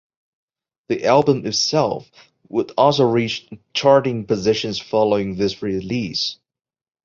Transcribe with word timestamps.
The 0.89 1.05
album 1.05 1.45
itself 1.45 2.09
would 2.49 2.71
also 2.75 3.05
reach 3.05 3.47
charting 3.75 4.25
positions 4.25 4.79
following 4.79 5.39
its 5.39 5.61
release. 5.61 6.37